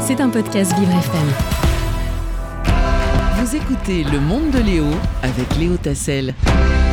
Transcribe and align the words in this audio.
C'est 0.00 0.20
un 0.20 0.30
podcast 0.30 0.72
Vivre 0.78 0.90
FM. 0.90 1.28
Vous 3.38 3.56
écoutez 3.56 4.04
Le 4.04 4.20
Monde 4.20 4.50
de 4.50 4.58
Léo 4.58 4.86
avec 5.22 5.56
Léo 5.56 5.76
Tassel. 5.76 6.34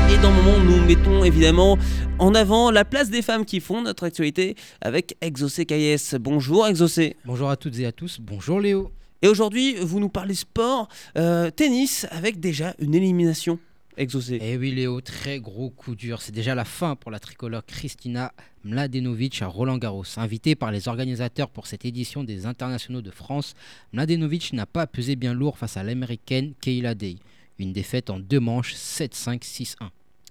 Et 0.09 0.17
dans 0.21 0.29
le 0.29 0.41
moment, 0.41 0.59
nous 0.63 0.85
mettons 0.85 1.23
évidemment 1.23 1.77
en 2.19 2.33
avant 2.35 2.71
la 2.71 2.85
place 2.85 3.09
des 3.09 3.21
femmes 3.21 3.45
qui 3.45 3.59
font 3.59 3.81
notre 3.81 4.05
actualité 4.05 4.55
avec 4.81 5.17
Exocé 5.21 5.65
KS. 5.65 6.15
Bonjour 6.19 6.67
Exocé. 6.67 7.15
Bonjour 7.25 7.49
à 7.49 7.57
toutes 7.57 7.79
et 7.79 7.85
à 7.85 7.91
tous, 7.91 8.19
bonjour 8.19 8.59
Léo. 8.59 8.91
Et 9.21 9.27
aujourd'hui, 9.27 9.75
vous 9.81 9.99
nous 9.99 10.09
parlez 10.09 10.35
sport, 10.35 10.87
euh, 11.17 11.49
tennis, 11.49 12.05
avec 12.11 12.39
déjà 12.39 12.75
une 12.79 12.93
élimination. 12.93 13.57
Exaucé. 13.97 14.37
Eh 14.39 14.57
oui 14.57 14.71
Léo, 14.71 15.01
très 15.01 15.39
gros 15.39 15.71
coup 15.71 15.95
dur. 15.95 16.21
C'est 16.21 16.31
déjà 16.31 16.53
la 16.53 16.65
fin 16.65 16.95
pour 16.95 17.09
la 17.09 17.19
tricolore 17.19 17.65
Kristina 17.65 18.31
Mladenovic 18.63 19.41
à 19.41 19.47
Roland 19.47 19.79
Garros. 19.79 20.05
Invitée 20.17 20.53
par 20.53 20.71
les 20.71 20.87
organisateurs 20.87 21.49
pour 21.49 21.65
cette 21.65 21.83
édition 21.83 22.23
des 22.23 22.45
internationaux 22.45 23.01
de 23.01 23.09
France, 23.09 23.55
Mladenovic 23.93 24.53
n'a 24.53 24.67
pas 24.67 24.85
pesé 24.85 25.15
bien 25.15 25.33
lourd 25.33 25.57
face 25.57 25.77
à 25.77 25.83
l'américaine 25.83 26.53
Kayla 26.61 26.93
Day. 26.93 27.15
Une 27.57 27.73
défaite 27.73 28.11
en 28.11 28.19
deux 28.19 28.39
manches 28.39 28.75
7-5, 28.75 29.41
6-1. 29.41 29.89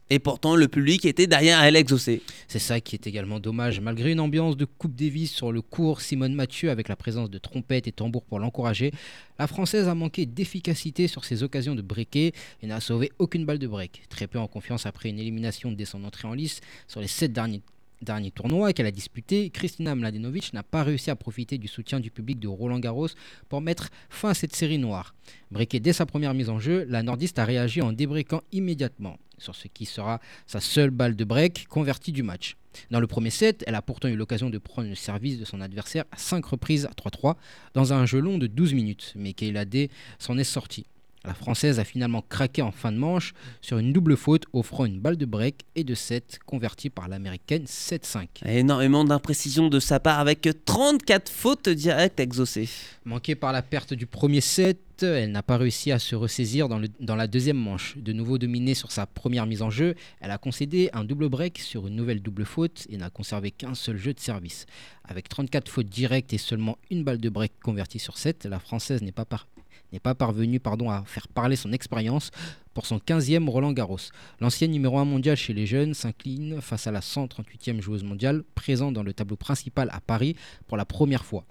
Et 0.09 0.21
pourtant, 0.21 0.55
le 0.55 0.69
public 0.69 1.05
était 1.05 1.27
derrière 1.27 1.61
elle 1.65 1.75
exaucé. 1.75 2.23
C'est 2.47 2.61
ça 2.61 2.81
qui 2.81 2.95
est 2.95 3.09
également 3.09 3.41
dommage. 3.41 3.81
Malgré 3.81 4.13
une 4.13 4.21
ambiance 4.21 4.57
de 4.57 4.65
Coupe 4.65 4.95
Davis 4.95 5.33
sur 5.33 5.51
le 5.51 5.63
cours, 5.63 6.01
Simone 6.01 6.33
Mathieu, 6.33 6.71
avec 6.71 6.87
la 6.87 6.95
présence 6.95 7.29
de 7.29 7.39
trompettes 7.39 7.89
et 7.89 7.93
tambours 7.93 8.23
pour 8.23 8.39
l'encourager, 8.39 8.93
la 9.41 9.49
Française 9.49 9.89
a 9.89 9.97
manqué 9.97 10.25
d'efficacité 10.25 11.09
sur 11.09 11.25
ses 11.25 11.43
occasions 11.43 11.75
de 11.75 11.83
breaker 11.83 12.31
et 12.63 12.67
n'a 12.69 12.79
sauvé 12.79 13.11
aucune 13.19 13.45
balle 13.45 13.59
de 13.59 13.67
break. 13.67 14.03
Très 14.09 14.29
peu 14.29 14.39
en 14.39 14.47
confiance 14.47 14.87
après 14.87 15.09
une 15.09 15.19
élimination 15.19 15.73
dès 15.73 15.85
son 15.85 16.05
entrée 16.05 16.29
en 16.29 16.35
lice 16.35 16.61
sur 16.87 17.01
les 17.01 17.09
sept 17.09 17.33
derniers 17.33 17.63
dernier 18.03 18.31
tournoi 18.31 18.73
qu'elle 18.73 18.87
a 18.87 18.91
disputé, 18.91 19.49
Kristina 19.51 19.95
Mladenovic 19.95 20.53
n'a 20.53 20.63
pas 20.63 20.83
réussi 20.83 21.11
à 21.11 21.17
profiter 21.17 21.57
du 21.59 21.67
soutien 21.67 21.99
du 21.99 22.11
public 22.11 22.39
de 22.39 22.47
Roland 22.47 22.79
Garros 22.79 23.09
pour 23.49 23.61
mettre 23.61 23.89
fin 24.11 24.31
à 24.31 24.35
cette 24.35 24.55
série 24.55 24.79
noire. 24.79 25.15
Briquée 25.51 25.81
dès 25.81 25.93
sa 25.93 26.07
première 26.07 26.35
mise 26.35 26.51
en 26.51 26.59
jeu, 26.59 26.85
la 26.89 27.03
nordiste 27.03 27.39
a 27.39 27.45
réagi 27.45 27.81
en 27.81 27.93
débriquant 27.93 28.43
immédiatement 28.53 29.19
sur 29.39 29.55
ce 29.55 29.69
qui 29.69 29.87
sera 29.87 30.21
sa 30.47 30.61
seule 30.61 30.91
balle 30.91 31.17
de 31.17 31.25
break 31.25 31.67
convertie 31.69 32.13
du 32.13 32.23
match. 32.23 32.57
Dans 32.91 33.01
le 33.01 33.07
premier 33.07 33.31
set, 33.31 33.65
elle 33.67 33.75
a 33.75 33.83
pourtant 33.83 34.09
eu 34.09 34.17
l'occasion 34.17 34.51
de 34.51 34.59
prendre 34.59 34.89
le 34.89 34.95
service 34.95 35.39
de 35.39 35.45
son 35.45 35.61
adversaire 35.61 36.05
à 36.13 36.19
5 36.19 36.45
reprises 36.45 36.87
à 36.87 36.91
3-3 36.91 37.37
dans 37.75 37.93
un 37.93 38.07
jeu 38.07 38.21
long 38.21 38.39
de 38.39 38.47
12 38.47 38.75
minutes, 38.75 39.13
mais 39.17 39.33
Kayla 39.33 39.65
D 39.65 39.91
s'en 40.19 40.37
est 40.39 40.45
sortie. 40.45 40.87
La 41.27 41.35
Française 41.35 41.81
a 41.81 41.85
finalement 41.85 42.23
craqué 42.23 42.63
en 42.63 42.71
fin 42.71 42.93
de 42.93 42.99
manche 42.99 43.35
sur 43.61 43.79
une 43.79 43.93
double 43.93 44.17
faute 44.17 44.45
offrant 44.53 44.85
une 44.85 45.01
balle 45.01 45.17
de 45.17 45.27
break 45.27 45.65
et 45.75 45.83
de 45.83 45.95
7 45.95 46.39
convertie 46.47 46.89
par 46.89 47.09
l'américaine 47.09 47.65
7-5. 47.65 48.29
Énormément 48.47 49.05
d'imprécision 49.05 49.69
de 49.69 49.81
sa 49.81 49.99
part 49.99 50.21
avec 50.21 50.49
34 50.65 51.29
fautes 51.29 51.69
directes 51.69 52.21
exaucées. 52.21 52.69
Manquée 53.05 53.35
par 53.35 53.53
la 53.53 53.63
perte 53.63 53.93
du 53.93 54.07
premier 54.07 54.41
set, 54.41 54.79
elle 55.03 55.33
n'a 55.33 55.43
pas 55.43 55.57
réussi 55.57 55.93
à 55.93 55.99
se 55.99 56.15
ressaisir 56.15 56.69
dans, 56.69 57.17
la 57.17 57.27
deuxième 57.27 57.57
manche. 57.57 57.97
De 57.99 58.13
nouveau 58.13 58.39
dominée 58.39 58.75
sur 58.75 58.93
sa 58.93 59.07
première 59.07 59.47
mise 59.47 59.63
en 59.63 59.71
jeu, 59.71 59.95
elle 60.21 60.31
a 60.31 60.39
concédé 60.39 60.91
un 60.93 61.05
double 61.05 61.29
break 61.29 61.59
sur 61.59 61.87
une 61.87 61.97
nouvelle 61.97 62.21
double 62.21 62.45
faute 62.45 62.87
et 62.89 62.97
n'a 62.97 63.11
conservé 63.11 63.51
qu'un 63.51 63.75
seul 63.75 63.97
jeu 63.97 64.13
de 64.13 64.21
service. 64.21 64.67
Avec 65.05 65.29
34 65.29 65.69
fautes 65.69 65.89
directes 65.89 66.33
et 66.33 66.39
seulement 66.39 66.79
une 66.91 67.05
balle 67.05 67.19
de 67.19 67.29
break 67.29 67.53
convertie 67.63 67.99
sur 67.99 68.19
7, 68.19 68.47
la 68.47 68.59
Française 68.59 69.03
n'est 69.03 69.13
pas, 69.13 69.25
par 69.25 69.47
n'est 69.93 70.01
pas 70.01 70.15
parvenu 70.15 70.61
pardon, 70.61 70.91
à 70.91 71.03
faire 71.05 71.29
parler 71.29 71.57
son 71.57 71.73
expérience 71.73 72.31
pour 72.75 72.87
son 72.87 72.99
15e 72.99 73.49
Roland 73.49 73.73
Garros. 73.73 73.99
L'ancienne 74.41 74.71
numéro 74.71 74.99
1 74.99 75.05
mondial 75.05 75.37
chez 75.37 75.55
les 75.55 75.67
jeunes 75.67 75.95
s'incline 75.95 76.61
face 76.61 76.87
à 76.87 76.93
la 76.93 77.01
138e 77.01 77.81
joueuse 77.81 78.05
mondiale 78.05 78.43
présente 78.55 78.95
dans 78.95 79.03
le 79.03 79.13
tableau 79.13 79.37
principal 79.37 79.89
à 79.93 80.01
Paris 80.01 80.37
pour 80.67 80.77
la 80.77 80.85
première 80.85 81.25
fois. 81.25 81.45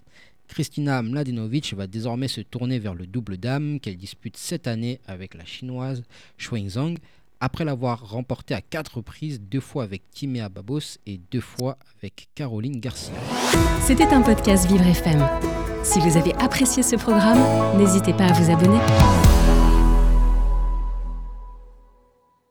Kristina 0.48 1.02
Mladenovic 1.02 1.74
va 1.74 1.86
désormais 1.86 2.28
se 2.28 2.40
tourner 2.40 2.78
vers 2.78 2.94
le 2.94 3.06
double 3.06 3.36
dame 3.36 3.80
qu'elle 3.80 3.96
dispute 3.96 4.36
cette 4.36 4.66
année 4.66 5.00
avec 5.06 5.34
la 5.34 5.44
chinoise 5.44 6.02
Shuang 6.38 6.68
Zhang 6.68 6.96
après 7.40 7.64
l'avoir 7.64 8.08
remporté 8.08 8.54
à 8.54 8.60
quatre 8.60 8.96
reprises, 8.96 9.40
deux 9.40 9.60
fois 9.60 9.84
avec 9.84 10.02
Timea 10.10 10.48
Babos 10.48 10.98
et 11.06 11.20
deux 11.30 11.40
fois 11.40 11.76
avec 11.98 12.28
Caroline 12.34 12.80
Garcia. 12.80 13.14
C'était 13.80 14.06
un 14.06 14.22
podcast 14.22 14.66
Vivre 14.66 14.86
FM. 14.86 15.26
Si 15.82 16.00
vous 16.00 16.16
avez 16.16 16.34
apprécié 16.34 16.82
ce 16.82 16.96
programme, 16.96 17.38
n'hésitez 17.78 18.12
pas 18.12 18.26
à 18.26 18.32
vous 18.32 18.50
abonner. 18.50 18.80